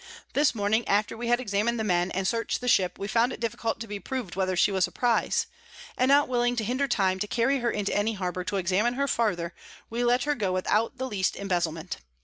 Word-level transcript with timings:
This 0.33 0.55
Morning, 0.55 0.83
after 0.87 1.15
we 1.15 1.27
had 1.27 1.39
examin'd 1.39 1.79
the 1.79 1.83
Men, 1.83 2.09
and 2.09 2.27
searched 2.27 2.59
the 2.59 2.67
Ship, 2.67 2.97
we 2.97 3.07
found 3.07 3.31
it 3.31 3.39
difficult 3.39 3.79
to 3.81 3.87
be 3.87 3.99
prov'd 3.99 4.35
whether 4.35 4.55
she 4.55 4.71
was 4.71 4.87
a 4.87 4.91
Prize: 4.91 5.45
And 5.95 6.09
not 6.09 6.27
willing 6.27 6.55
to 6.55 6.63
hinder 6.63 6.87
time 6.87 7.19
to 7.19 7.27
carry 7.27 7.59
her 7.59 7.69
into 7.69 7.95
any 7.95 8.13
Harbour 8.13 8.43
to 8.45 8.57
examine 8.57 8.95
her 8.95 9.07
farther, 9.07 9.53
we 9.91 10.03
let 10.03 10.23
her 10.23 10.33
go 10.33 10.51
without 10.53 10.97
the 10.97 11.05
least 11.05 11.35
Embezelment. 11.35 11.97